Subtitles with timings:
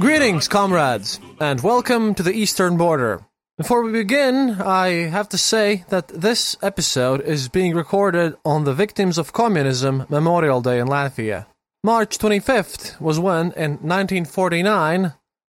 [0.00, 3.20] Greetings, comrades, and welcome to the Eastern Border.
[3.58, 8.72] Before we begin, I have to say that this episode is being recorded on the
[8.72, 11.44] Victims of Communism Memorial Day in Latvia.
[11.84, 15.12] March 25th was when, in 1949,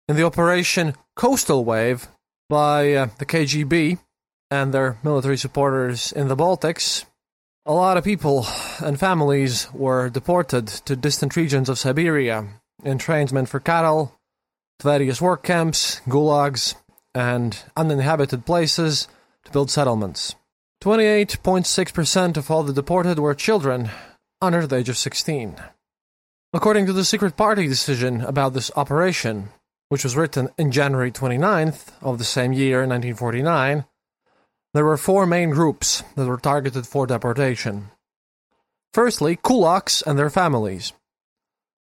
[0.08, 2.08] in the Operation Coastal Wave
[2.48, 3.98] by uh, the KGB
[4.52, 7.06] and their military supporters in the Baltics,
[7.66, 8.46] a lot of people
[8.80, 12.46] and families were deported to distant regions of Siberia
[12.84, 14.16] in trains meant for cattle,
[14.82, 16.76] various work camps, gulags,
[17.14, 19.08] and uninhabited places
[19.46, 20.36] to build settlements.
[20.84, 23.90] 28.6% of all the deported were children
[24.42, 25.56] under the age of 16.
[26.54, 29.50] According to the secret party decision about this operation,
[29.90, 33.86] which was written in January 29th of the same year, 1949,
[34.74, 37.92] there were four main groups that were targeted for deportation.
[38.94, 40.94] Firstly, kulaks and their families.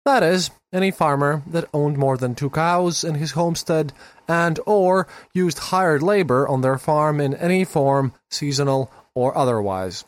[0.05, 3.93] That is, any farmer that owned more than two cows in his homestead
[4.29, 10.05] and or used hired labor on their farm in any form, seasonal or otherwise.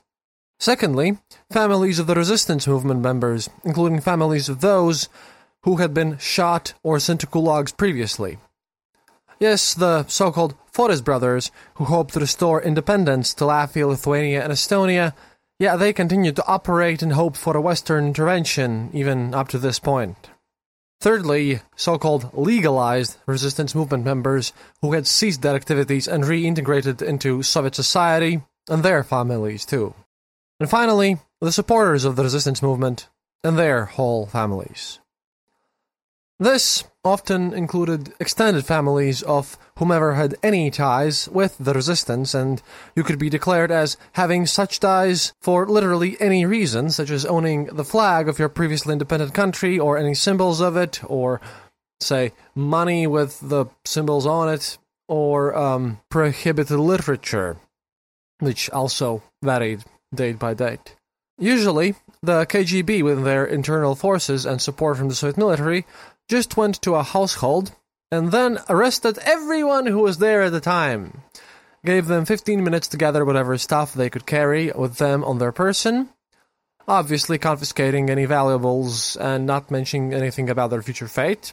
[0.58, 1.18] Secondly,
[1.50, 5.08] families of the resistance movement members, including families of those
[5.62, 8.38] who had been shot or sent to gulags previously.
[9.38, 14.52] Yes, the so called Forest brothers, who hoped to restore independence to Latvia, Lithuania, and
[14.52, 15.14] Estonia,
[15.58, 19.78] yeah, they continued to operate and hope for a Western intervention even up to this
[19.78, 20.30] point.
[21.00, 27.42] Thirdly, so called legalized resistance movement members who had ceased their activities and reintegrated into
[27.42, 29.94] Soviet society and their families too.
[30.58, 33.08] And finally, the supporters of the resistance movement
[33.44, 35.00] and their whole families.
[36.38, 42.60] This often included extended families of whomever had any ties with the resistance, and
[42.94, 47.66] you could be declared as having such ties for literally any reason, such as owning
[47.66, 51.40] the flag of your previously independent country or any symbols of it, or,
[52.00, 54.76] say, money with the symbols on it,
[55.08, 57.56] or um, prohibited literature,
[58.40, 60.96] which also varied date by date.
[61.38, 65.84] Usually, the KGB, with their internal forces and support from the Soviet military,
[66.28, 67.72] just went to a household
[68.10, 71.22] and then arrested everyone who was there at the time.
[71.84, 75.52] Gave them 15 minutes to gather whatever stuff they could carry with them on their
[75.52, 76.08] person,
[76.88, 81.52] obviously confiscating any valuables and not mentioning anything about their future fate.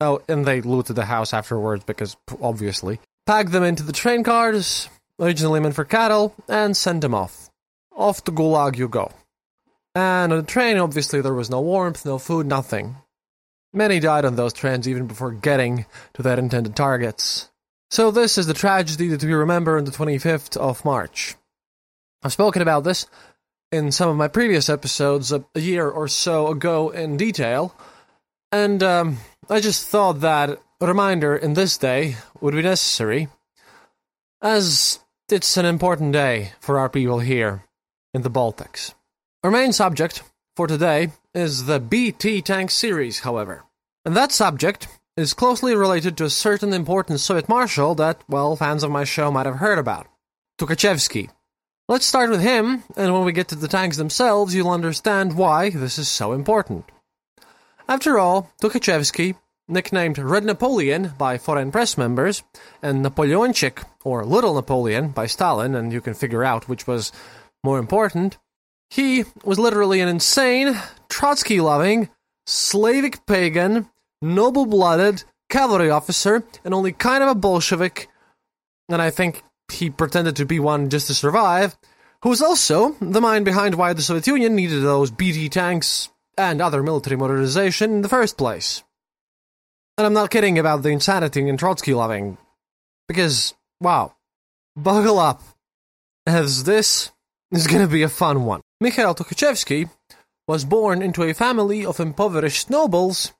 [0.00, 2.98] Oh, and they looted the house afterwards because, obviously.
[3.24, 4.88] Packed them into the train cars,
[5.20, 7.48] originally meant for cattle, and sent them off.
[7.96, 9.12] Off to Gulag you go.
[9.94, 12.96] And on the train, obviously, there was no warmth, no food, nothing.
[13.72, 17.50] Many died on those trains even before getting to their intended targets.
[17.90, 21.36] So, this is the tragedy that we remember on the 25th of March.
[22.22, 23.06] I've spoken about this
[23.70, 27.74] in some of my previous episodes a, year or so ago in detail,
[28.50, 29.18] and um,
[29.48, 33.28] I just thought that a reminder in this day would be necessary,
[34.42, 34.98] as
[35.30, 37.64] it's an important day for our people here
[38.12, 38.94] in the Baltics.
[39.42, 40.22] Our main subject
[40.56, 43.64] for today is the BT tank series, however.
[44.04, 48.82] And that subject is closely related to a certain important Soviet marshal that, well, fans
[48.82, 50.06] of my show might have heard about
[50.58, 51.30] Tukhachevsky.
[51.88, 55.70] Let's start with him, and when we get to the tanks themselves, you'll understand why
[55.70, 56.84] this is so important.
[57.88, 59.34] After all, Tukhachevsky,
[59.68, 62.42] nicknamed Red Napoleon by foreign press members,
[62.82, 67.12] and Napoleonchik, or Little Napoleon, by Stalin, and you can figure out which was
[67.64, 68.38] more important,
[68.92, 70.78] he was literally an insane,
[71.08, 72.10] Trotsky loving,
[72.46, 73.88] Slavic pagan
[74.20, 78.08] noble blooded cavalry officer and only kind of a Bolshevik,
[78.90, 79.42] and I think
[79.72, 81.74] he pretended to be one just to survive,
[82.22, 86.60] who was also the mind behind why the Soviet Union needed those BT tanks and
[86.60, 88.84] other military modernization in the first place.
[89.96, 92.36] And I'm not kidding about the insanity and Trotsky loving,
[93.08, 94.16] because, wow,
[94.76, 95.42] buckle up,
[96.26, 97.10] as this
[97.52, 98.62] is gonna be a fun one.
[98.80, 99.88] Mikhail Tukhachevsky
[100.48, 103.32] was born into a family of impoverished nobles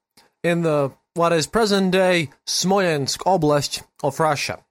[0.45, 4.65] in the what is present day Smolensk Oblast of Russia.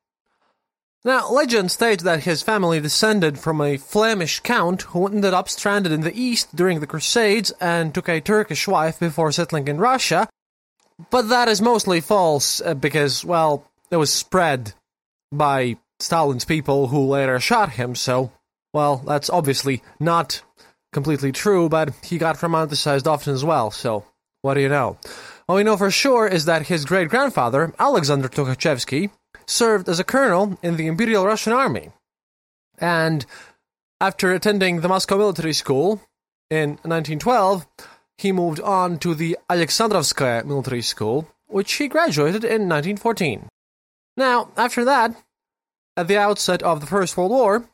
[1.04, 5.92] Now, legend states that his family descended from a Flemish count who ended up stranded
[5.92, 10.30] in the east during the Crusades and took a Turkish wife before settling in Russia.
[11.10, 14.74] But that is mostly false uh, because, well, it was spread
[15.32, 18.32] by Stalin's people who later shot him, so,
[18.74, 20.42] well, that's obviously not
[20.94, 24.06] completely true, but he got romanticized often as well, so
[24.42, 24.98] what do you know?
[25.48, 29.12] All we know for sure is that his great grandfather, Alexander Tukhachevsky,
[29.46, 31.92] served as a colonel in the Imperial Russian Army.
[32.78, 33.26] And
[34.00, 36.02] after attending the Moscow Military School
[36.50, 37.68] in 1912,
[38.18, 43.48] he moved on to the Alexandrovskaya Military School, which he graduated in 1914.
[44.18, 45.16] Now, after that,
[45.98, 47.66] at the outset of the First World War,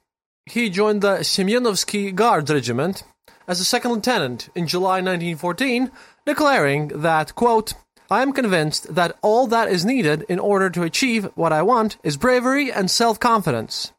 [0.50, 3.04] he joined the Semyonovsky Guards Regiment
[3.48, 5.92] as a second lieutenant in July 1914,
[6.26, 7.74] declaring that, quote,
[8.10, 11.98] I am convinced that all that is needed in order to achieve what I want
[12.04, 13.92] is bravery and self confidence.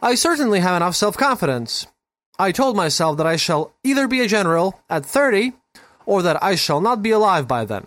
[0.00, 1.86] I certainly have enough self confidence.
[2.38, 5.52] I told myself that I shall either be a general at 30
[6.06, 7.86] or that I shall not be alive by then.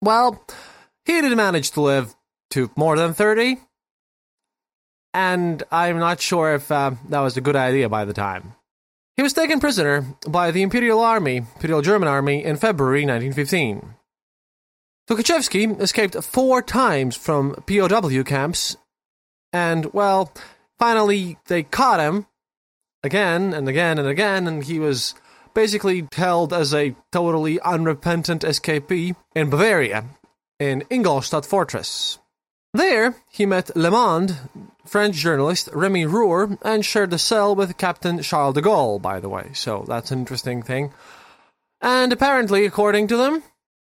[0.00, 0.44] Well,
[1.04, 2.14] he did manage to live
[2.50, 3.58] to more than 30,
[5.14, 8.54] and I'm not sure if uh, that was a good idea by the time.
[9.16, 13.94] He was taken prisoner by the Imperial Army, Imperial German Army, in February 1915.
[15.08, 18.76] Tukhachevsky escaped four times from POW camps,
[19.52, 20.32] and, well,
[20.78, 22.26] finally they caught him
[23.02, 25.14] again and again and again, and he was
[25.54, 30.06] basically held as a totally unrepentant escapee in Bavaria,
[30.58, 32.18] in Ingolstadt Fortress.
[32.74, 34.38] There, he met Le Monde,
[34.86, 39.28] French journalist Remy Roure, and shared a cell with Captain Charles de Gaulle, by the
[39.28, 40.94] way, so that's an interesting thing.
[41.82, 43.42] And apparently, according to them,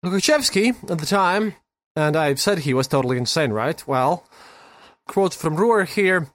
[0.03, 1.55] Tukhachevsky, at the time,
[1.95, 3.81] and I've said he was totally insane, right?
[3.87, 4.27] Well,
[5.07, 6.27] quotes from Roure here.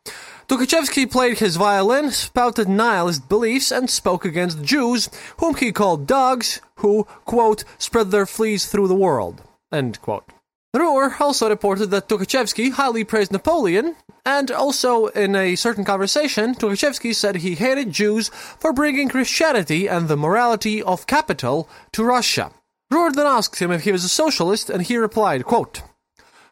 [0.49, 6.63] Tukhachevsky played his violin, spouted nihilist beliefs, and spoke against Jews, whom he called dogs,
[6.77, 10.33] who, quote, spread their fleas through the world, end quote.
[10.79, 17.15] Roure also reported that Tukhachevsky highly praised Napoleon, and also in a certain conversation, Tukhachevsky
[17.15, 18.29] said he hated Jews
[18.59, 22.53] for bringing Christianity and the morality of capital to Russia.
[22.93, 25.83] Roure then asked him if he was a socialist, and he replied, quote,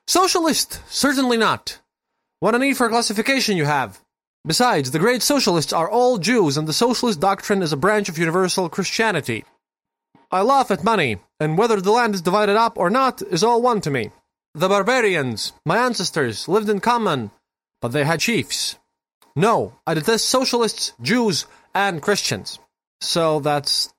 [0.07, 0.81] Socialist?
[0.89, 1.79] Certainly not.
[2.41, 4.01] What a need for classification you have.
[4.47, 8.19] Besides, the great socialists are all Jews, and the socialist doctrine is a branch of
[8.19, 9.45] universal Christianity.
[10.31, 13.63] I laugh at money, and whether the land is divided up or not is all
[13.63, 14.11] one to me.
[14.55, 17.31] The barbarians, my ancestors, lived in common,
[17.81, 18.77] but they had chiefs.
[19.37, 22.59] No, I detest socialists, Jews, and Christians.
[23.01, 23.93] So that's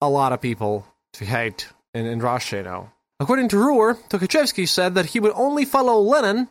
[0.00, 2.90] a lot of people to hate in, in Russia, know.
[3.20, 6.48] According to Roure, Tukhachevsky said that he would only follow Lenin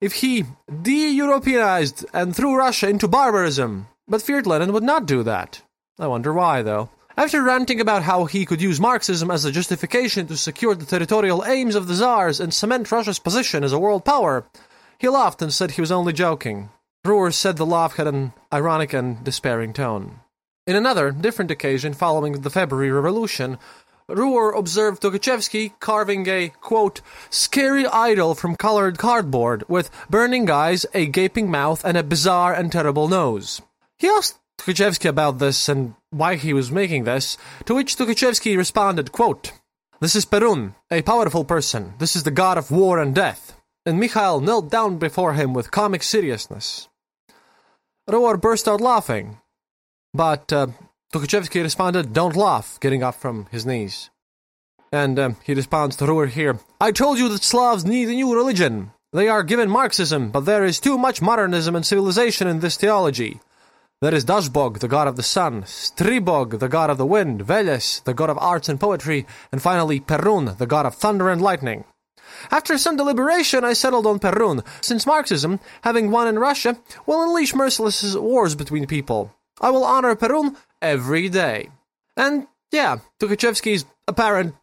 [0.00, 0.44] if he
[0.82, 5.62] de Europeanized and threw Russia into barbarism, but feared Lenin would not do that.
[5.98, 6.90] I wonder why, though.
[7.16, 11.44] After ranting about how he could use Marxism as a justification to secure the territorial
[11.44, 14.46] aims of the Tsars and cement Russia's position as a world power,
[14.98, 16.70] he laughed and said he was only joking.
[17.04, 20.20] Roure said the laugh had an ironic and despairing tone.
[20.66, 23.58] In another, different occasion following the February Revolution,
[24.08, 31.06] Roure observed Tukhachevsky carving a, quote, scary idol from colored cardboard with burning eyes, a
[31.06, 33.60] gaping mouth, and a bizarre and terrible nose.
[33.98, 39.12] He asked Tukhachevsky about this and why he was making this, to which Tukhachevsky responded,
[39.12, 39.52] quote,
[40.00, 41.94] This is Perun, a powerful person.
[41.98, 43.60] This is the god of war and death.
[43.84, 46.88] And Mikhail knelt down before him with comic seriousness.
[48.08, 49.38] Roure burst out laughing,
[50.12, 50.68] but uh,
[51.12, 54.10] Tukhachevsky responded, Don't laugh, getting up from his knees.
[54.92, 58.34] And um, he responds to Roure here, I told you that Slavs need a new
[58.34, 58.90] religion.
[59.12, 63.40] They are given Marxism, but there is too much modernism and civilization in this theology.
[64.02, 68.02] There is Dazhbog, the god of the sun, Stribog, the god of the wind, Veles,
[68.02, 71.84] the god of arts and poetry, and finally Perun, the god of thunder and lightning.
[72.50, 77.54] After some deliberation, I settled on Perun, since Marxism, having won in Russia, will unleash
[77.54, 79.36] merciless wars between people.
[79.60, 81.68] I will honor Perun every day.
[82.16, 84.56] And yeah, Tukhachevsky's apparent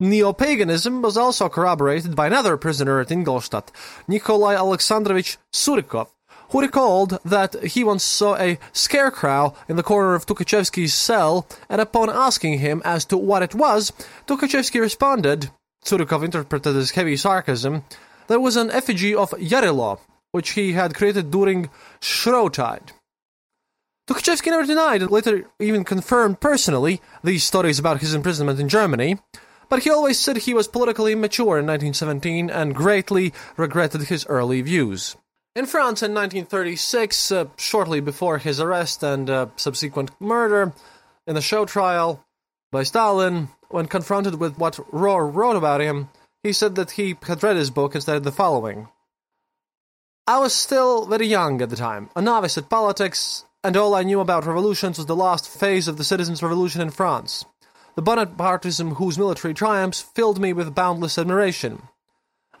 [0.00, 3.72] Neo-paganism was also corroborated by another prisoner at Ingolstadt,
[4.08, 6.08] Nikolai Alexandrovich Surikov,
[6.50, 11.80] who recalled that he once saw a scarecrow in the corner of Tukhachevsky's cell, and
[11.80, 13.92] upon asking him as to what it was,
[14.26, 15.50] Tukhachevsky responded,
[15.84, 17.84] Surikov interpreted as heavy sarcasm,
[18.28, 20.00] there was an effigy of Yarilo,
[20.32, 22.92] which he had created during Shrovetide.
[24.08, 29.18] Tukhachevsky never denied and later even confirmed personally these stories about his imprisonment in Germany,
[29.68, 34.60] but he always said he was politically immature in 1917 and greatly regretted his early
[34.62, 35.16] views.
[35.56, 40.74] In France in 1936, uh, shortly before his arrest and uh, subsequent murder,
[41.26, 42.22] in the show trial
[42.70, 46.10] by Stalin, when confronted with what Roure wrote about him,
[46.42, 48.88] he said that he had read his book and stated the following
[50.26, 54.02] I was still very young at the time, a novice at politics, and all I
[54.02, 57.46] knew about revolutions was the last phase of the citizens' revolution in France.
[57.94, 61.88] The Bonapartism whose military triumphs filled me with boundless admiration.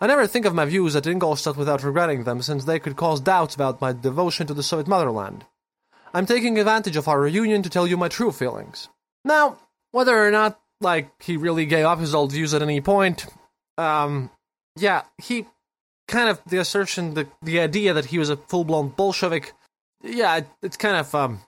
[0.00, 3.20] I never think of my views at Ingolstadt without regretting them, since they could cause
[3.20, 5.44] doubts about my devotion to the Soviet motherland.
[6.12, 8.88] I'm taking advantage of our reunion to tell you my true feelings.
[9.24, 9.58] Now,
[9.92, 13.26] whether or not, like, he really gave up his old views at any point,
[13.78, 14.30] um,
[14.76, 15.46] yeah, he
[16.08, 19.52] kind of the assertion, the the idea that he was a full blown Bolshevik
[20.02, 21.40] yeah, it's kind of um,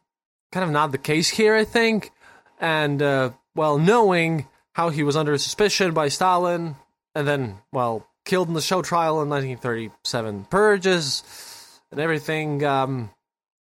[0.53, 2.13] kind of not the case here, I think.
[2.61, 6.77] And uh, well, knowing how he was under suspicion by Stalin,
[7.15, 11.25] and then well, killed in the show trial in 1937 purges
[11.91, 12.63] and everything.
[12.65, 13.11] Um,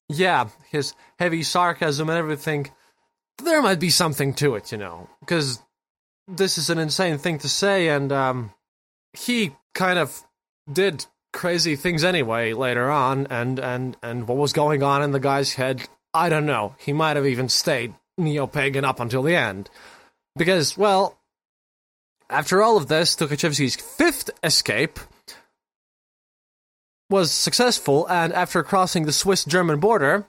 [0.08, 2.70] yeah, his heavy sarcasm and everything.
[3.42, 5.60] There might be something to it, you know, because
[6.28, 8.52] this is an insane thing to say, and um,
[9.12, 10.22] he kind of
[10.70, 15.20] did crazy things anyway later on, and and and what was going on in the
[15.20, 16.74] guy's head, I don't know.
[16.78, 19.70] He might have even stayed neo-pagan up until the end,
[20.36, 21.17] because well,
[22.30, 24.98] after all of this, Tukhachevsky's fifth escape
[27.10, 30.26] was successful, and after crossing the Swiss-German border,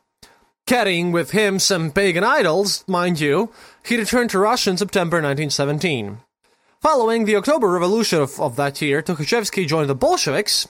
[0.65, 3.51] carrying with him some pagan idols, mind you,
[3.85, 6.19] he returned to Russia in September 1917.
[6.81, 10.69] Following the October Revolution of, of that year, Tukhachevsky joined the Bolsheviks,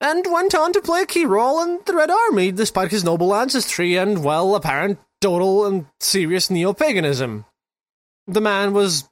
[0.00, 3.34] and went on to play a key role in the Red Army despite his noble
[3.34, 7.44] ancestry and, well, apparent total and serious neo paganism.
[8.26, 9.08] The man was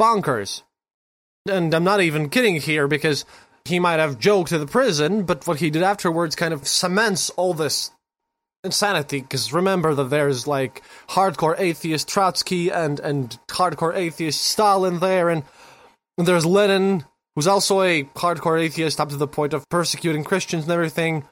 [0.00, 0.62] bonkers.
[1.48, 3.24] And I'm not even kidding here because
[3.64, 7.30] he might have joked to the prison, but what he did afterwards kind of cements
[7.30, 7.90] all this
[8.64, 9.20] insanity.
[9.20, 15.44] Because remember that there's like hardcore atheist Trotsky and, and hardcore atheist Stalin there, and
[16.16, 20.72] there's Lenin who's also a hardcore atheist up to the point of persecuting Christians and
[20.72, 21.24] everything.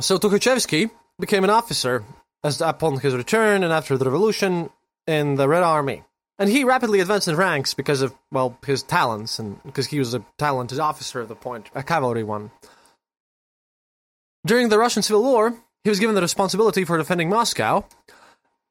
[0.00, 2.04] So Tukhachevsky became an officer
[2.44, 4.70] as upon his return and after the revolution
[5.06, 6.04] in the Red Army.
[6.38, 10.12] And he rapidly advanced in ranks because of, well, his talents, and because he was
[10.12, 12.50] a talented officer at the point, a cavalry one.
[14.44, 17.86] During the Russian Civil War, he was given the responsibility for defending Moscow,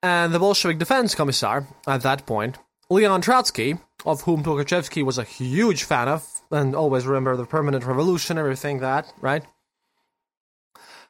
[0.04, 2.58] and the Bolshevik defense commissar at that point,
[2.90, 7.84] Leon Trotsky, of whom Tukhachevsky was a huge fan of, and always remember the permanent
[7.84, 9.44] revolution, everything that, right?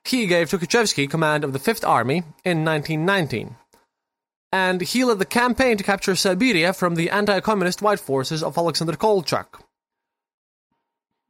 [0.05, 3.57] He gave Tukhachevsky command of the Fifth Army in 1919,
[4.51, 8.95] and he led the campaign to capture Siberia from the anti-communist white forces of Alexander
[8.95, 9.61] Kolchak.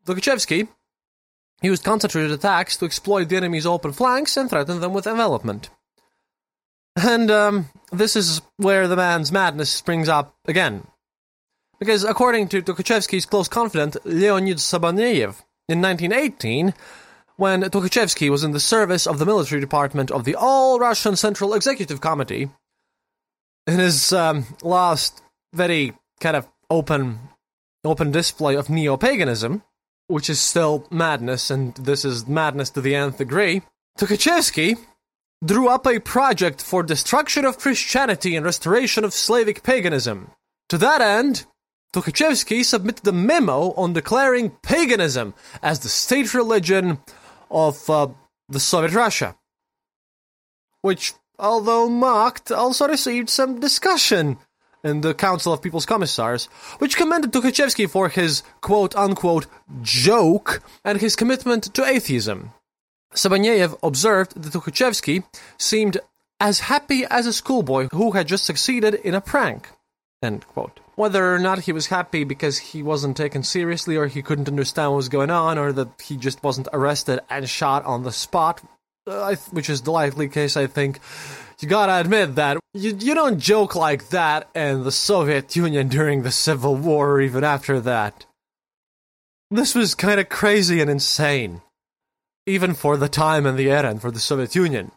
[0.06, 0.68] Tukhachevsky
[1.62, 5.70] used concentrated attacks to exploit the enemy's open flanks and threaten them with envelopment.
[6.96, 10.88] And um, this is where the man's madness springs up again.
[11.80, 16.74] Because according to Tukhachevsky's close confidant, Leonid Sabaneyev, in 1918,
[17.38, 21.54] when Tukhachevsky was in the service of the military department of the All Russian Central
[21.54, 22.50] Executive Committee,
[23.68, 25.22] in his um, last
[25.54, 27.20] very kind of open,
[27.84, 29.64] open display of neo-paganism,
[30.08, 33.62] which is still madness, and this is madness to the nth degree,
[33.98, 34.78] Tukhachevsky
[35.44, 40.32] drew up a project for destruction of Christianity and restoration of Slavic paganism.
[40.70, 41.46] To that end,
[41.94, 47.00] Tukhachevsky submitted a memo on declaring paganism as the state religion
[47.50, 48.08] of uh,
[48.50, 49.36] the Soviet Russia,
[50.82, 54.38] which, although mocked, also received some discussion
[54.84, 56.46] in the Council of People's Commissars,
[56.78, 59.48] which commended Tukhachevsky for his quote unquote
[59.82, 62.52] joke and his commitment to atheism.
[63.14, 65.24] Sabaneyev observed that Tukhachevsky
[65.58, 65.98] seemed
[66.40, 69.70] as happy as a schoolboy who had just succeeded in a prank.
[70.96, 74.92] Whether or not he was happy because he wasn't taken seriously or he couldn't understand
[74.92, 78.62] what was going on or that he just wasn't arrested and shot on the spot,
[79.52, 81.00] which is the likely case, I think.
[81.60, 86.24] you gotta admit that you, you don't joke like that in the Soviet Union during
[86.24, 88.26] the Civil War or even after that.
[89.52, 91.62] This was kind of crazy and insane,
[92.46, 94.92] even for the time and the era and for the Soviet Union.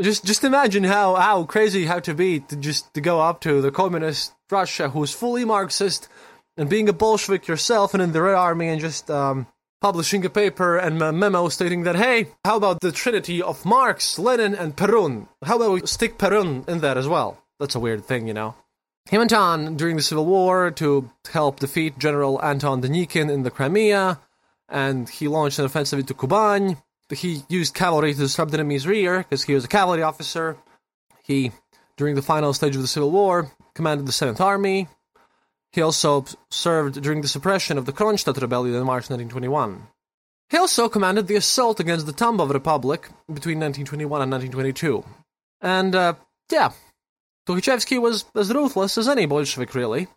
[0.00, 3.60] Just just imagine how, how crazy how to be to just to go up to
[3.60, 6.08] the communist Russia who's fully Marxist
[6.56, 9.46] and being a Bolshevik yourself and in the Red Army and just um,
[9.80, 14.18] publishing a paper and a memo stating that, hey, how about the trinity of Marx,
[14.18, 15.28] Lenin, and Perun?
[15.42, 17.42] How about we stick Perun in there as well?
[17.58, 18.54] That's a weird thing, you know.
[19.10, 23.50] He went on during the Civil War to help defeat General Anton Denikin in the
[23.50, 24.20] Crimea,
[24.68, 26.80] and he launched an offensive into Kuban.
[27.10, 30.56] He used cavalry to disrupt the enemy's rear because he was a cavalry officer.
[31.24, 31.50] He,
[31.96, 34.86] during the final stage of the Civil War, commanded the Seventh Army,
[35.72, 39.86] he also served during the suppression of the Kronstadt rebellion in March 1921.
[40.48, 45.04] He also commanded the assault against the Tambov Republic between 1921 and 1922.
[45.60, 46.14] And, uh,
[46.50, 46.72] yeah,
[47.46, 50.08] Tukhachevsky was as ruthless as any Bolshevik, really.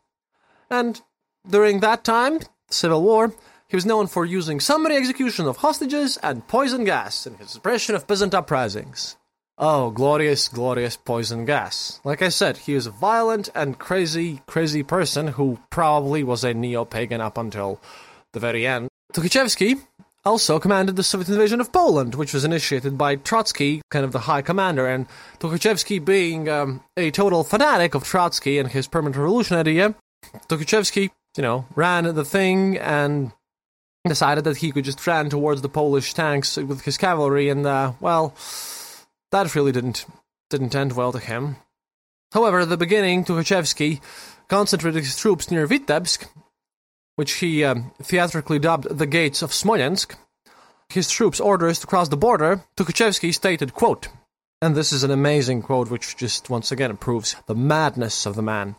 [0.69, 0.99] And
[1.47, 3.33] during that time, Civil War,
[3.67, 7.93] he was known for using summary execution of hostages and poison gas in his suppression
[7.93, 9.17] of peasant uprisings.
[9.57, 11.99] Oh, glorious, glorious poison gas.
[12.03, 16.55] Like I said, he is a violent and crazy, crazy person who probably was a
[16.55, 17.79] neo pagan up until
[18.31, 18.89] the very end.
[19.13, 19.79] Tukhachevsky
[20.25, 24.19] also commanded the Soviet invasion of Poland, which was initiated by Trotsky, kind of the
[24.19, 25.05] high commander, and
[25.39, 29.93] Tukhachevsky being um, a total fanatic of Trotsky and his permanent revolution idea,
[30.47, 33.33] Tukhachevsky, you know, ran the thing and
[34.07, 37.91] decided that he could just run towards the Polish tanks with his cavalry, and, uh,
[37.99, 38.33] well,
[39.33, 40.05] that really didn't
[40.49, 41.57] didn't end well to him.
[42.31, 43.99] However, at the beginning, Tukhachevsky
[44.47, 46.27] concentrated his troops near Vitebsk,
[47.15, 50.15] which he um, theatrically dubbed the gates of Smolensk.
[50.89, 54.09] His troops' orders to cross the border, Tukhachevsky stated, quote,
[54.61, 58.43] and this is an amazing quote which just once again proves the madness of the
[58.43, 58.75] man.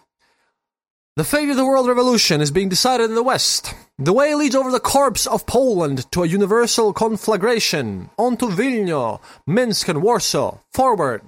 [1.17, 3.73] The fate of the world revolution is being decided in the West.
[3.99, 8.11] The way leads over the corpse of Poland to a universal conflagration.
[8.19, 10.59] On to Vilna, Minsk, and Warsaw.
[10.73, 11.23] Forward.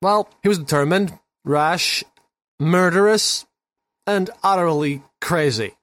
[0.00, 2.02] Well, he was determined, rash,
[2.58, 3.44] murderous,
[4.06, 5.74] and utterly crazy.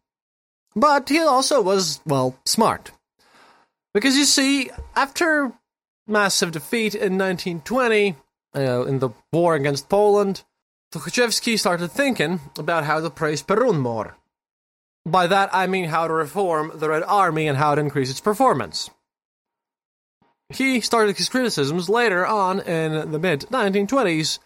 [0.76, 2.90] But he also was, well, smart.
[3.94, 5.54] Because you see, after
[6.08, 8.16] massive defeat in 1920,
[8.56, 10.44] uh, in the war against Poland,
[10.92, 14.18] Tukhachevsky started thinking about how to praise Perun more.
[15.06, 18.22] By that I mean how to reform the Red Army and how to increase its
[18.22, 18.90] performance.
[20.50, 24.40] He started his criticisms later on in the mid 1920s.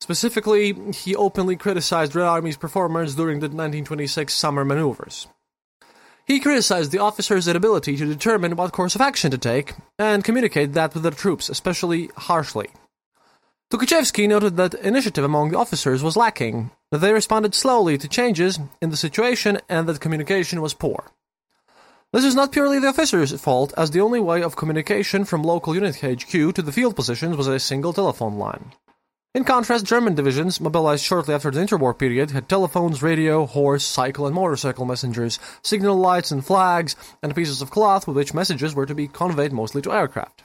[0.00, 5.28] Specifically, he openly criticized Red Army's performance during the 1926 summer maneuvers.
[6.26, 10.72] He criticized the officers' inability to determine what course of action to take and communicate
[10.72, 12.70] that with the troops, especially harshly.
[13.74, 18.60] Tukhachevsky noted that initiative among the officers was lacking, that they responded slowly to changes
[18.80, 21.10] in the situation, and that communication was poor.
[22.12, 25.74] This is not purely the officers' fault, as the only way of communication from local
[25.74, 28.74] unit HQ to the field positions was a single telephone line.
[29.34, 34.26] In contrast, German divisions, mobilized shortly after the interwar period, had telephones, radio, horse, cycle,
[34.26, 38.86] and motorcycle messengers, signal lights and flags, and pieces of cloth with which messages were
[38.86, 40.44] to be conveyed mostly to aircraft.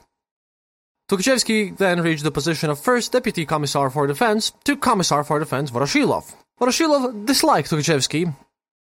[1.10, 5.72] Tukhachevsky then reached the position of first deputy commissar for defense to commissar for defense
[5.72, 6.36] Voroshilov.
[6.62, 8.36] Voroshilov disliked Tukhachevsky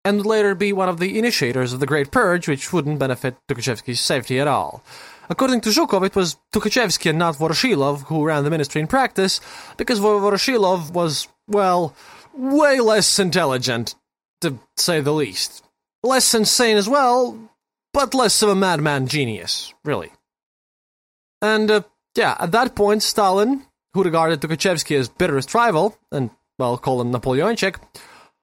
[0.05, 3.37] and would later be one of the initiators of the Great Purge, which wouldn't benefit
[3.49, 4.85] Tukhachevsky's safety at all.
[5.31, 9.41] According to Zhukov, it was Tukhachevsky and not Voroshilov who ran the ministry in practice,
[9.79, 11.95] because Voroshilov was, well,
[12.35, 13.95] way less intelligent,
[14.43, 15.62] to say the least.
[16.03, 17.38] Less insane as well,
[17.95, 20.12] but less of a madman genius, really.
[21.41, 21.83] And uh,
[22.18, 27.12] yeah, at that point, Stalin, who regarded Tukhachevsky as bitterest rival, and, well, call him
[27.12, 27.76] Napoleonchik,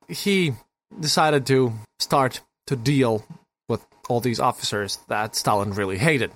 [0.07, 0.53] he
[0.99, 3.25] decided to start to deal
[3.67, 6.31] with all these officers that Stalin really hated.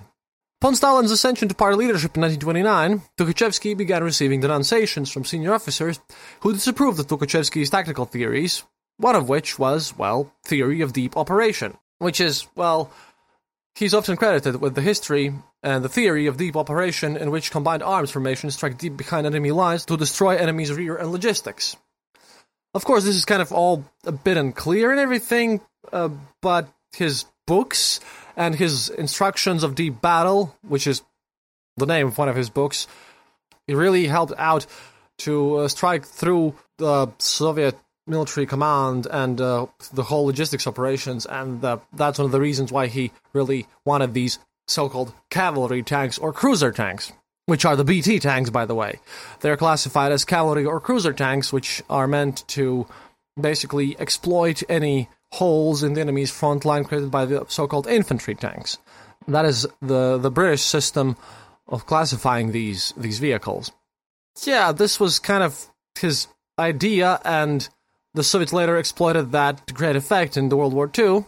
[0.60, 5.98] Upon Stalin's ascension to party leadership in 1929, Tukhachevsky began receiving denunciations from senior officers
[6.40, 8.62] who disapproved of Tukhachevsky's tactical theories,
[8.98, 12.92] one of which was, well, theory of deep operation, which is, well,
[13.80, 17.82] He's often credited with the history and the theory of deep operation in which combined
[17.82, 21.78] arms formations strike deep behind enemy lines to destroy enemy's rear and logistics.
[22.74, 26.10] Of course, this is kind of all a bit unclear and everything, uh,
[26.42, 28.00] but his books
[28.36, 31.00] and his instructions of deep battle, which is
[31.78, 32.86] the name of one of his books,
[33.66, 34.66] it really helped out
[35.20, 41.64] to uh, strike through the Soviet military command and uh, the whole logistics operations, and
[41.64, 46.32] uh, that's one of the reasons why he really wanted these so-called cavalry tanks or
[46.32, 47.12] cruiser tanks.
[47.46, 49.00] which are the BT tanks, by the way.
[49.40, 52.86] They're classified as cavalry or cruiser tanks, which are meant to
[53.40, 58.78] basically exploit any holes in the enemy's front line created by the so-called infantry tanks.
[59.26, 61.16] That is the the British system
[61.66, 63.72] of classifying these these vehicles.
[64.44, 65.66] Yeah, this was kind of
[65.98, 67.68] his idea, and
[68.14, 71.24] the Soviets later exploited that to great effect in the World War II.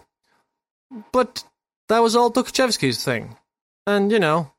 [1.13, 1.45] But
[1.89, 3.37] that was all Tukhachevsky's thing.
[3.87, 4.53] And, you know,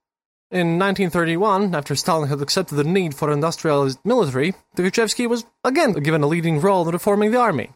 [0.52, 6.22] in 1931, after Stalin had accepted the need for industrialized military, Tukhachevsky was again given
[6.22, 7.72] a leading role in reforming the army.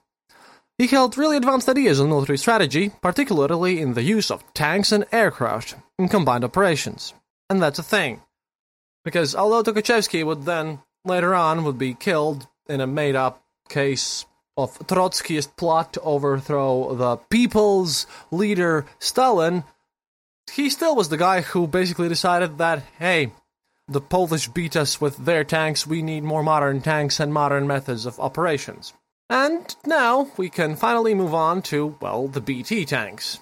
[0.78, 5.06] He held really advanced ideas on military strategy, particularly in the use of tanks and
[5.12, 7.16] aircraft in combined operations.
[7.50, 8.22] And that's a thing.
[9.04, 14.26] Because although Tukhachevsky would then, later on, would be killed in a made up case
[14.58, 19.64] of Trotskyist plot to overthrow the people's leader Stalin,
[20.52, 23.32] he still was the guy who basically decided that, hey,
[23.88, 28.06] the Polish beat us with their tanks, we need more modern tanks and modern methods
[28.06, 28.94] of operations.
[29.30, 33.40] And now we can finally move on to, well, the BT tanks,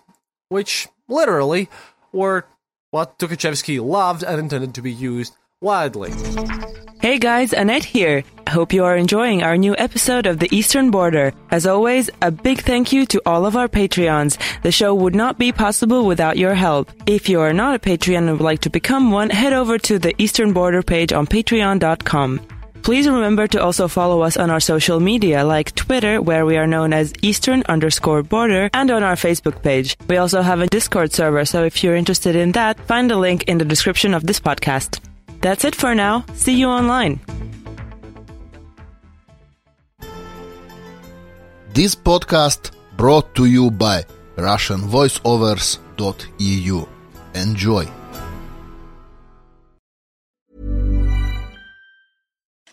[0.49, 1.69] which literally
[2.12, 2.45] were
[2.91, 6.12] what Tukhachevsky loved and intended to be used widely.
[7.06, 8.24] Hey guys, Annette here.
[8.48, 11.34] I Hope you are enjoying our new episode of The Eastern Border.
[11.52, 14.39] As always, a big thank you to all of our Patreons.
[14.63, 16.91] The show would not be possible without your help.
[17.06, 20.00] If you are not a Patreon and would like to become one, head over to
[20.00, 22.41] the Eastern Border page on patreon.com.
[22.82, 26.65] Please remember to also follow us on our social media like Twitter, where we are
[26.65, 29.96] known as Eastern underscore border, and on our Facebook page.
[30.08, 33.44] We also have a Discord server, so if you're interested in that, find the link
[33.44, 35.00] in the description of this podcast.
[35.46, 36.26] That's it for now.
[36.34, 37.20] See you online.
[41.72, 44.06] This podcast brought to you by
[44.38, 46.88] RussianVoiceovers.eu.
[47.36, 47.88] Enjoy.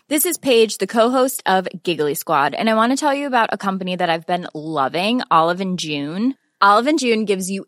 [0.09, 3.53] This is Paige, the co-host of Giggly Squad, and I want to tell you about
[3.53, 6.33] a company that I've been loving, Olive and June.
[6.59, 7.67] Olive and June gives you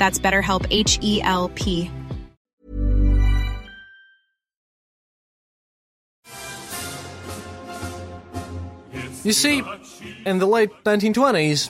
[0.00, 1.90] That's BetterHelp H E L P.
[9.22, 9.62] You see,
[10.24, 11.68] in the late 1920s,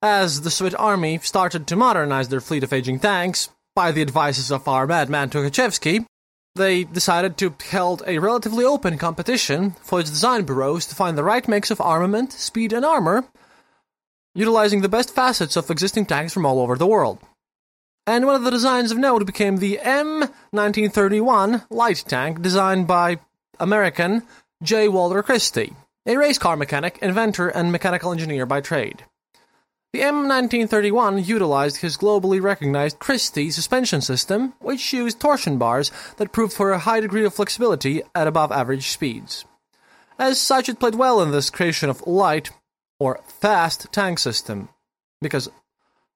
[0.00, 4.52] as the Soviet army started to modernize their fleet of aging tanks, by the advices
[4.52, 6.06] of our madman Tukhachevsky,
[6.54, 11.24] they decided to hold a relatively open competition for its design bureaus to find the
[11.24, 13.24] right mix of armament, speed, and armor,
[14.36, 17.18] utilizing the best facets of existing tanks from all over the world.
[18.06, 23.18] And one of the designs of note became the M1931 light tank designed by
[23.58, 24.22] American
[24.62, 24.86] J.
[24.88, 25.74] Walter Christie,
[26.06, 29.04] a race car mechanic, inventor, and mechanical engineer by trade.
[29.92, 36.52] The M1931 utilized his globally recognized Christie suspension system, which used torsion bars that proved
[36.52, 39.46] for a high degree of flexibility at above average speeds.
[40.18, 42.50] As such, it played well in this creation of light,
[43.00, 44.68] or fast, tank system,
[45.20, 45.48] because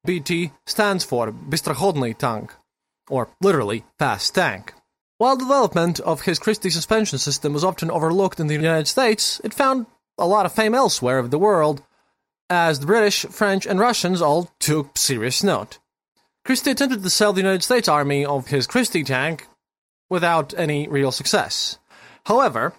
[0.05, 2.53] BT stands for Bystrochodny tank,
[3.09, 4.73] or literally fast tank.
[5.19, 9.53] While development of his Christie suspension system was often overlooked in the United States, it
[9.53, 9.87] found
[10.17, 11.83] a lot of fame elsewhere of the world,
[12.49, 15.79] as the British, French, and Russians all took serious note.
[16.45, 19.47] Christie attempted to sell the United States Army of his Christie tank
[20.09, 21.79] without any real success.
[22.25, 22.75] However,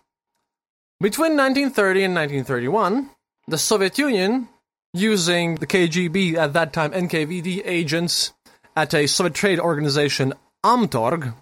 [1.00, 3.10] between 1930 and 1931,
[3.48, 4.50] the Soviet Union,
[4.93, 8.33] using the KGB at that time NKVD agents
[8.75, 11.35] at a Soviet trade organization Amtorg,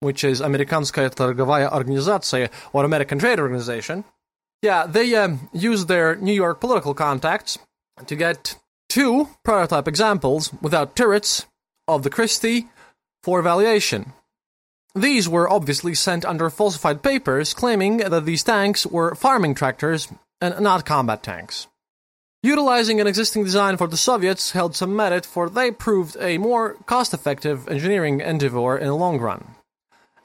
[0.00, 4.04] which is Amerikanskaya Торговая Organizacja or American Trade Organization,
[4.62, 7.58] yeah, they um, used their New York political contacts
[8.06, 8.56] to get
[8.88, 11.46] two prototype examples without turrets
[11.86, 12.68] of the Christie
[13.22, 14.12] for evaluation.
[14.94, 20.08] These were obviously sent under falsified papers claiming that these tanks were farming tractors
[20.40, 21.68] and not combat tanks.
[22.43, 26.73] Utilizing an existing design for the Soviets held some merit for they proved a more
[26.87, 29.45] cost effective engineering endeavor in the long run.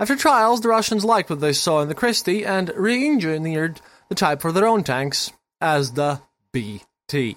[0.00, 4.14] After trials, the Russians liked what they saw in the Christie and re engineered the
[4.14, 6.20] type for their own tanks as the
[6.52, 7.36] BT.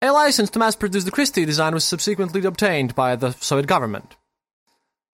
[0.00, 4.16] A license to mass produce the Christie design was subsequently obtained by the Soviet government.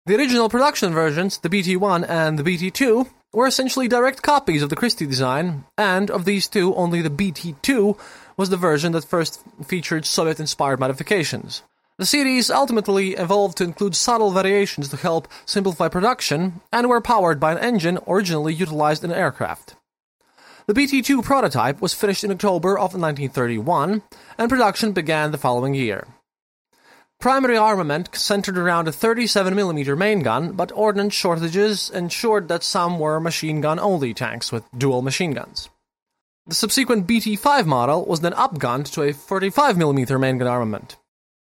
[0.07, 4.77] The original production versions, the BT-1 and the BT-2, were essentially direct copies of the
[4.77, 7.99] Christie design, and of these two, only the BT-2
[8.37, 11.63] was the version that first featured Soviet-inspired modifications.
[11.99, 17.41] The series ultimately evolved to include subtle variations to help simplify production, and were powered
[17.41, 19.77] by an engine originally utilized in aircraft.
[20.67, 24.03] The BT-2 prototype was finished in October of 1931,
[24.37, 26.07] and production began the following year.
[27.19, 33.21] Primary armament centered around a 37mm main gun, but ordnance shortages ensured that some were
[33.21, 35.71] machine gun only tanks with dual machine guns.
[36.49, 40.97] The subsequent BT 5 model was then upgunned to a 45mm main gun armament.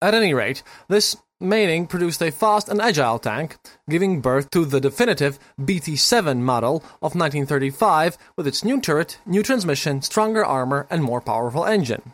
[0.00, 3.56] At any rate, this mating produced a fast and agile tank,
[3.90, 9.42] giving birth to the definitive BT 7 model of 1935 with its new turret, new
[9.42, 12.12] transmission, stronger armor, and more powerful engine.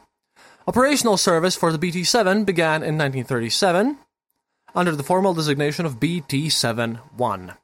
[0.66, 3.98] Operational service for the BT 7 began in 1937
[4.74, 7.54] under the formal designation of BT 7 1.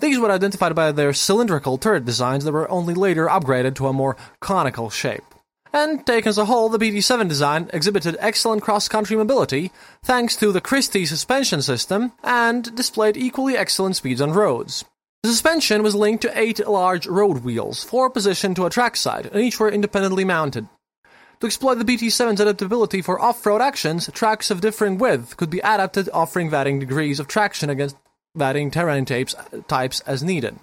[0.00, 3.92] These were identified by their cylindrical turret designs that were only later upgraded to a
[3.92, 5.24] more conical shape.
[5.72, 9.72] And taken as a whole, the BT 7 design exhibited excellent cross country mobility
[10.04, 14.84] thanks to the Christie suspension system and displayed equally excellent speeds on roads.
[15.24, 19.42] The suspension was linked to eight large road wheels, four positioned to a trackside, and
[19.42, 20.68] each were independently mounted.
[21.40, 26.08] To exploit the BT-7's adaptability for off-road actions, tracks of differing width could be adapted,
[26.12, 27.96] offering varying degrees of traction against
[28.34, 29.34] varying terrain types,
[29.68, 30.58] types as needed.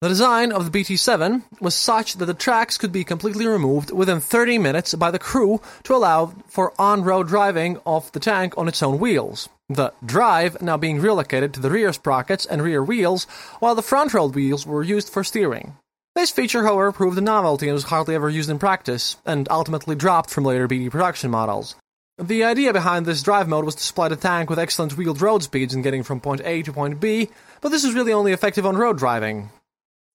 [0.00, 4.20] The design of the BT-7 was such that the tracks could be completely removed within
[4.20, 8.82] 30 minutes by the crew to allow for on-road driving of the tank on its
[8.82, 9.48] own wheels.
[9.70, 13.24] The drive now being relocated to the rear sprockets and rear wheels,
[13.60, 15.78] while the front road wheels were used for steering.
[16.14, 19.96] This feature, however, proved a novelty and was hardly ever used in practice, and ultimately
[19.96, 21.76] dropped from later BT production models.
[22.18, 25.42] The idea behind this drive mode was to supply the tank with excellent wheeled road
[25.42, 27.28] speeds in getting from point A to point B,
[27.60, 29.50] but this is really only effective on road driving.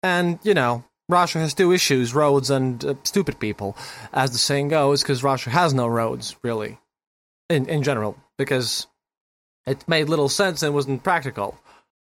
[0.05, 3.77] And, you know, Russia has two issues roads and uh, stupid people,
[4.13, 6.79] as the saying goes, because Russia has no roads, really.
[7.49, 8.87] In, in general, because
[9.67, 11.59] it made little sense and wasn't practical.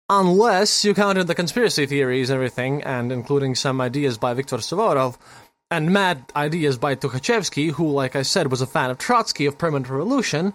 [0.09, 5.17] Unless you counted the conspiracy theories and everything, and including some ideas by Viktor Suvorov,
[5.73, 9.57] and mad ideas by Tukhachevsky, who, like I said, was a fan of Trotsky of
[9.57, 10.53] permanent revolution,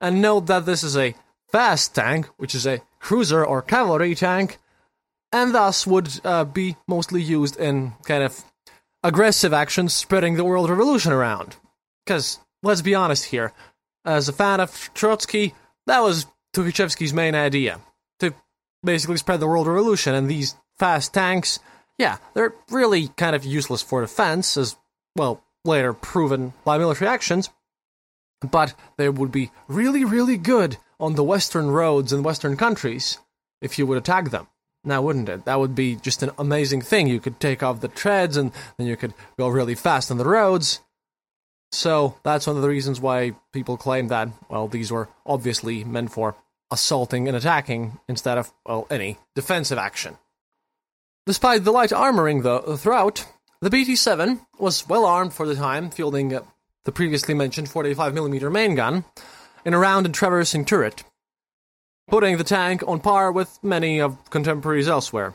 [0.00, 1.14] and note that this is a
[1.52, 4.58] fast tank, which is a cruiser or cavalry tank,
[5.30, 8.42] and thus would uh, be mostly used in kind of
[9.02, 11.56] aggressive actions spreading the world revolution around.
[12.04, 13.52] Because, let's be honest here,
[14.06, 15.54] as a fan of Trotsky,
[15.86, 17.78] that was Tukhachevsky's main idea
[18.20, 18.32] to
[18.82, 21.58] basically spread the world revolution, and these fast tanks,
[21.98, 24.76] yeah, they're really kind of useless for defense, as
[25.16, 27.50] well later proven by military actions,
[28.40, 33.18] but they would be really, really good on the western roads in western countries
[33.60, 34.46] if you would attack them.
[34.84, 35.44] Now, wouldn't it?
[35.46, 37.08] That would be just an amazing thing.
[37.08, 40.24] You could take off the treads and then you could go really fast on the
[40.24, 40.80] roads.
[41.72, 46.12] So that's one of the reasons why people claim that, well, these were obviously meant
[46.12, 46.36] for
[46.70, 50.16] assaulting and attacking instead of, well, any defensive action.
[51.26, 53.26] Despite the light armoring though, throughout,
[53.60, 56.42] the BT 7 was well armed for the time, fielding uh,
[56.84, 59.04] the previously mentioned 45mm main gun
[59.64, 61.02] in a round and traversing turret,
[62.06, 65.34] putting the tank on par with many of contemporaries elsewhere.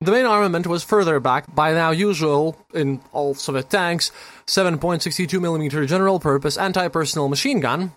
[0.00, 4.10] The main armament was further back by now usual in all Soviet tanks
[4.46, 7.92] 7.62mm general purpose anti personnel machine gun,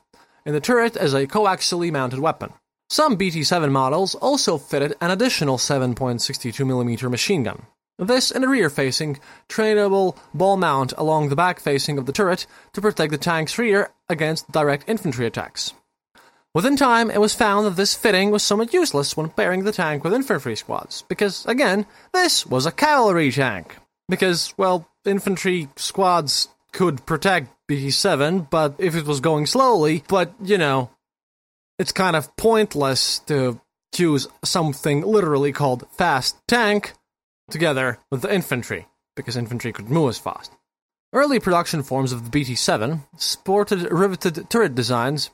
[0.45, 2.53] in the turret as a coaxially mounted weapon.
[2.89, 7.63] Some BT-7 models also fitted an additional 7.62mm machine gun.
[7.97, 9.19] This in a rear-facing,
[9.49, 13.89] trainable ball mount along the back facing of the turret to protect the tank's rear
[14.09, 15.73] against direct infantry attacks.
[16.53, 20.03] Within time, it was found that this fitting was somewhat useless when pairing the tank
[20.03, 23.75] with infantry squads, because, again, this was a cavalry tank.
[24.07, 30.57] Because, well, infantry squads could protect BT7, but if it was going slowly, but you
[30.57, 30.91] know,
[31.77, 33.59] it's kind of pointless to
[33.97, 36.93] use something literally called fast tank
[37.49, 40.51] together with the infantry, because infantry could move as fast.
[41.13, 45.29] Early production forms of the BT 7 sported riveted turret designs,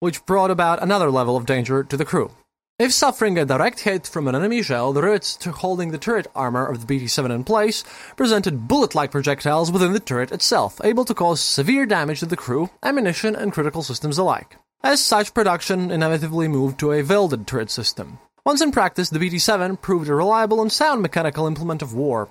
[0.00, 2.32] which brought about another level of danger to the crew.
[2.78, 6.26] If suffering a direct hit from an enemy shell, the rivets to holding the turret
[6.34, 7.84] armor of the BT 7 in place
[8.16, 12.36] presented bullet like projectiles within the turret itself, able to cause severe damage to the
[12.36, 14.56] crew, ammunition, and critical systems alike.
[14.86, 18.20] As such, production inevitably moved to a welded turret system.
[18.44, 22.30] Once in practice, the BT 7 proved a reliable and sound mechanical implement of war.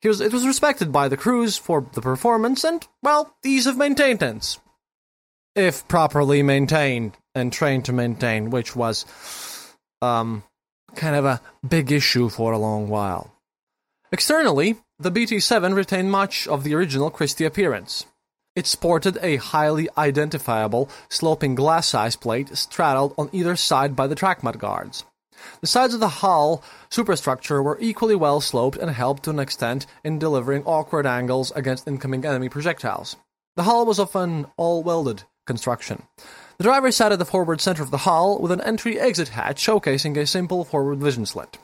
[0.00, 4.60] It was respected by the crews for the performance and, well, ease of maintenance.
[5.56, 9.04] If properly maintained and trained to maintain, which was
[10.00, 10.44] um,
[10.94, 13.34] kind of a big issue for a long while.
[14.12, 18.06] Externally, the BT 7 retained much of the original Christie appearance.
[18.56, 24.42] It sported a highly identifiable sloping glacis plate straddled on either side by the track
[24.42, 25.04] mud guards.
[25.60, 29.86] The sides of the hull superstructure were equally well sloped and helped to an extent
[30.02, 33.16] in delivering awkward angles against incoming enemy projectiles.
[33.56, 36.02] The hull was of an all welded construction.
[36.58, 39.64] The driver sat at the forward center of the hull with an entry exit hatch
[39.64, 41.58] showcasing a simple forward vision slit.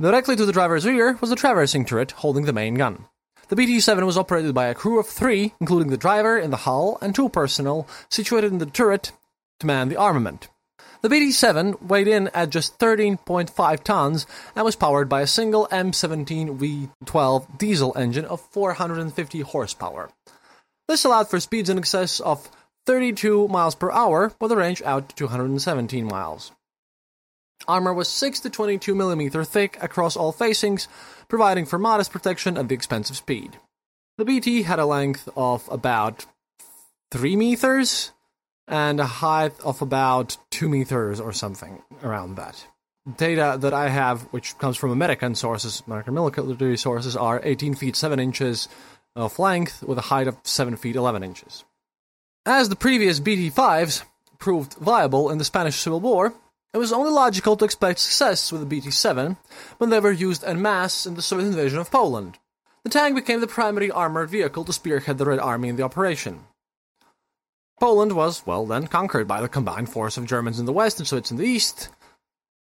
[0.00, 3.06] Directly to the driver's rear was the traversing turret holding the main gun.
[3.48, 6.56] The BT 7 was operated by a crew of three, including the driver in the
[6.56, 9.12] hull and two personnel situated in the turret
[9.60, 10.48] to man the armament.
[11.02, 15.68] The BT 7 weighed in at just 13.5 tons and was powered by a single
[15.68, 20.10] M17 V12 diesel engine of 450 horsepower.
[20.88, 22.50] This allowed for speeds in excess of
[22.86, 26.50] 32 miles per hour, with a range out to 217 miles.
[27.68, 30.88] Armor was 6 to 22 millimeter thick across all facings,
[31.28, 33.58] providing for modest protection at the expense of speed.
[34.18, 36.26] The BT had a length of about
[37.10, 38.12] 3 meters
[38.68, 42.66] and a height of about 2 meters or something around that.
[43.16, 47.94] Data that I have, which comes from American sources, American military sources, are 18 feet
[47.94, 48.68] 7 inches
[49.14, 51.64] of length with a height of 7 feet 11 inches.
[52.44, 54.02] As the previous BT 5s
[54.38, 56.34] proved viable in the Spanish Civil War,
[56.76, 59.38] it was only logical to expect success with the BT 7
[59.78, 62.38] when they were used en masse in the Soviet invasion of Poland.
[62.84, 66.40] The tank became the primary armored vehicle to spearhead the Red Army in the operation.
[67.80, 71.08] Poland was, well, then conquered by the combined force of Germans in the west and
[71.08, 71.88] Soviets in the east,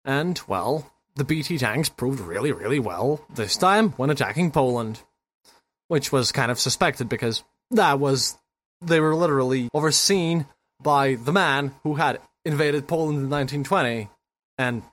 [0.05, 5.01] and, well, the BT tanks proved really, really well this time when attacking Poland.
[5.87, 8.37] Which was kind of suspected because that was
[8.79, 10.45] they were literally overseen
[10.79, 14.09] by the man who had invaded Poland in 1920,
[14.57, 14.83] and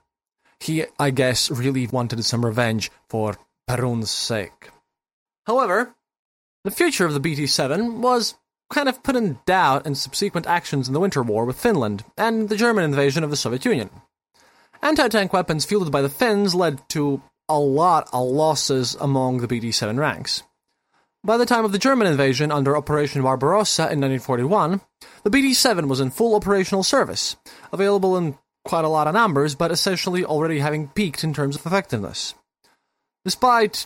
[0.59, 3.37] he, I guess, really wanted some revenge for
[3.67, 4.69] Perun's sake.
[5.45, 5.95] However,
[6.63, 8.35] the future of the BT 7 was
[8.71, 12.47] kind of put in doubt in subsequent actions in the Winter War with Finland and
[12.49, 13.89] the German invasion of the Soviet Union.
[14.81, 19.47] Anti tank weapons fielded by the Finns led to a lot of losses among the
[19.47, 20.43] BT 7 ranks.
[21.23, 24.81] By the time of the German invasion under Operation Barbarossa in 1941,
[25.23, 27.35] the BT 7 was in full operational service,
[27.71, 31.63] available in quite a lot of numbers, but essentially already having peaked in terms of
[31.63, 32.33] effectiveness.
[33.23, 33.85] Despite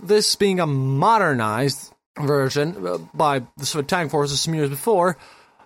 [0.00, 5.16] this being a modernized version uh, by the Soviet tank forces some years before,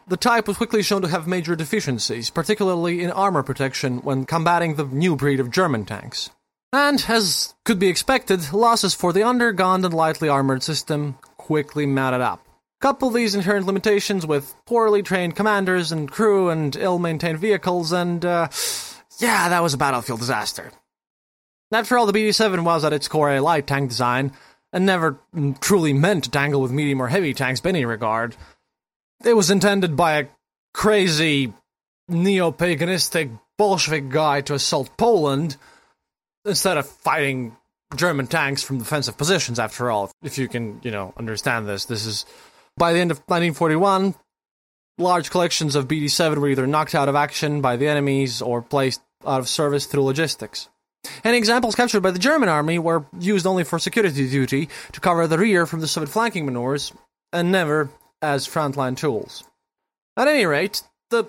[0.08, 4.76] the type was quickly shown to have major deficiencies, particularly in armor protection when combating
[4.76, 6.30] the new breed of German tanks.
[6.72, 12.22] And, as could be expected, losses for the undergunned and lightly armored system quickly mounted
[12.22, 12.46] up.
[12.80, 18.24] Couple these inherent limitations with poorly trained commanders and crew and ill maintained vehicles, and,
[18.24, 18.48] uh,
[19.18, 20.72] yeah, that was a battlefield disaster.
[21.70, 24.32] After all, the BT 7 was at its core a light tank design,
[24.72, 25.20] and never
[25.60, 28.34] truly meant to tangle with medium or heavy tanks in any regard.
[29.24, 30.26] It was intended by a
[30.72, 31.52] crazy,
[32.08, 35.56] neo paganistic Bolshevik guy to assault Poland
[36.44, 37.56] instead of fighting
[37.96, 41.84] German tanks from defensive positions, after all, if you can, you know, understand this.
[41.84, 42.24] This is
[42.76, 44.14] by the end of 1941,
[44.98, 48.62] large collections of BT 7 were either knocked out of action by the enemies or
[48.62, 50.68] placed out of service through logistics.
[51.24, 55.26] And examples captured by the German army were used only for security duty to cover
[55.26, 56.92] the rear from the Soviet flanking maneuvers,
[57.32, 59.42] and never as frontline tools.
[60.16, 61.24] At any rate, the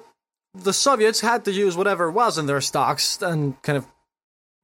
[0.53, 3.87] the Soviets had to use whatever was in their stocks and kind of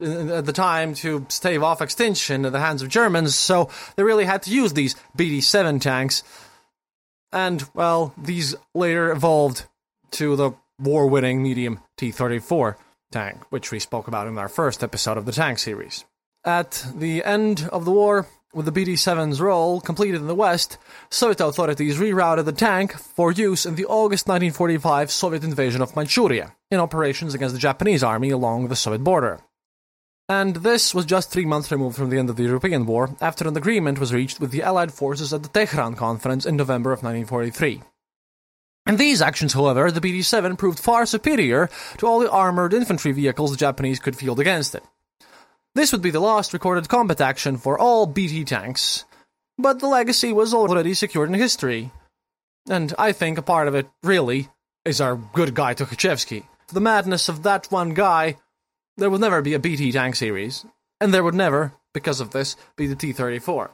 [0.02, 4.26] at the time to stave off extinction in the hands of Germans, so they really
[4.26, 6.24] had to use these BT 7 tanks.
[7.32, 9.66] And, well, these later evolved
[10.12, 12.78] to the war winning medium T 34
[13.12, 16.06] tank, which we spoke about in our first episode of the tank series.
[16.45, 20.78] At the end of the war, with the BT 7's role completed in the West,
[21.12, 26.56] Soviet authorities rerouted the tank for use in the August 1945 Soviet invasion of Manchuria
[26.72, 29.39] in operations against the Japanese army along the Soviet border.
[30.30, 33.48] And this was just three months removed from the end of the European War, after
[33.48, 37.02] an agreement was reached with the Allied forces at the Tehran Conference in November of
[37.02, 37.82] 1943.
[38.86, 41.68] In these actions, however, the BT 7 proved far superior
[41.98, 44.84] to all the armoured infantry vehicles the Japanese could field against it.
[45.74, 49.06] This would be the last recorded combat action for all BT tanks,
[49.58, 51.92] but the legacy was already secured in history.
[52.70, 54.50] And I think a part of it, really,
[54.86, 56.44] is our good guy Tukhachevsky.
[56.72, 58.38] The madness of that one guy
[59.00, 60.66] there would never be a BT tank series,
[61.00, 63.72] and there would never, because of this, be the T 34.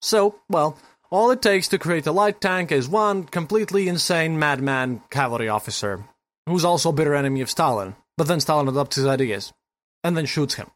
[0.00, 0.78] So, well,
[1.10, 6.04] all it takes to create a light tank is one completely insane madman cavalry officer,
[6.46, 9.52] who's also a bitter enemy of Stalin, but then Stalin adopts his ideas,
[10.02, 10.70] and then shoots him.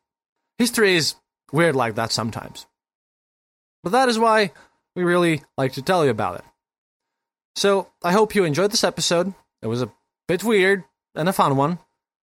[0.59, 1.15] History is
[1.53, 2.67] weird like that sometimes.
[3.83, 4.53] But that is why
[4.95, 6.45] we really like to tell you about it.
[7.57, 9.35] So, I hope you enjoyed this episode.
[9.63, 9.93] It was a
[10.29, 10.85] bit weird
[11.15, 11.79] and a fun one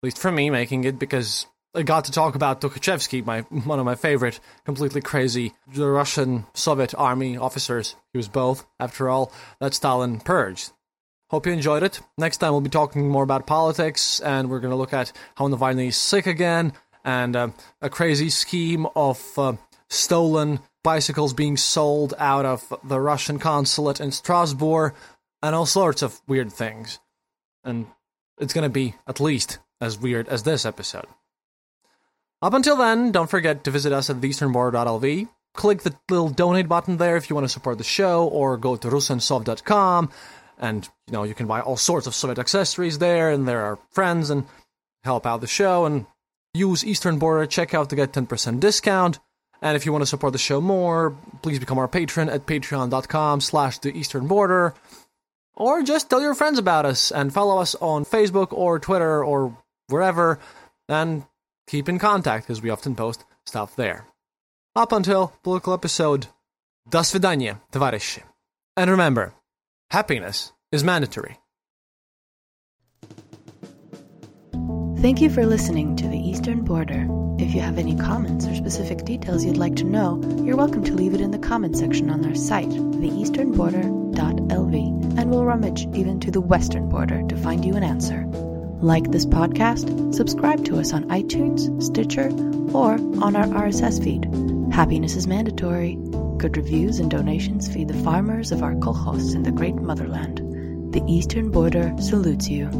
[0.03, 3.85] least for me, making it because I got to talk about Tukhachevsky, my one of
[3.85, 7.95] my favorite, completely crazy Russian Soviet army officers.
[8.13, 10.73] He was both, after all, that Stalin purged.
[11.31, 12.01] Hope you enjoyed it.
[12.19, 15.47] Next time we'll be talking more about politics, and we're going to look at how
[15.47, 16.73] Navalny is sick again,
[17.05, 17.49] and uh,
[17.81, 19.53] a crazy scheme of uh,
[19.89, 24.95] stolen bicycles being sold out of the Russian consulate in Strasbourg,
[25.41, 26.99] and all sorts of weird things.
[27.63, 27.87] And
[28.41, 31.07] it's going to be at least as weird as this episode.
[32.43, 35.29] Up until then, don't forget to visit us at theeasternborder.lv.
[35.53, 38.77] Click the little donate button there if you want to support the show, or go
[38.77, 40.11] to russensov.com,
[40.59, 43.79] and you know you can buy all sorts of Soviet accessories there, and there are
[43.91, 44.47] friends and
[45.03, 46.07] help out the show, and
[46.55, 49.19] use Eastern Border checkout to get 10% discount.
[49.63, 53.41] And if you want to support the show more, please become our patron at patreon.com
[53.41, 54.75] slash the Eastern Border.
[55.55, 59.57] Or just tell your friends about us and follow us on Facebook or Twitter or
[59.90, 60.40] wherever,
[60.88, 61.26] and
[61.68, 64.08] keep in contact because we often post stuff there.
[64.76, 66.28] Up until political episode,
[66.90, 68.24] до свидания, товарищи.
[68.76, 69.34] And remember,
[69.90, 71.40] happiness is mandatory.
[75.02, 77.06] Thank you for listening to The Eastern Border.
[77.38, 80.94] If you have any comments or specific details you'd like to know, you're welcome to
[80.94, 86.32] leave it in the comment section on our site, theeasternborder.lv, and we'll rummage even to
[86.32, 88.26] the western border to find you an answer.
[88.83, 92.31] Like this podcast, subscribe to us on iTunes, Stitcher,
[92.75, 94.25] or on our RSS feed.
[94.73, 95.99] Happiness is mandatory.
[96.39, 100.39] Good reviews and donations feed the farmers of our kolkhozs in the great motherland.
[100.95, 102.71] The Eastern Border salutes you.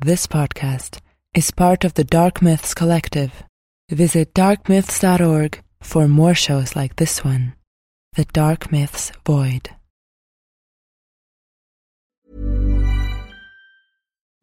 [0.00, 0.98] This podcast
[1.32, 3.44] is part of the Dark Myths Collective.
[3.90, 7.54] Visit darkmyths.org for more shows like this one
[8.14, 9.75] The Dark Myths Void.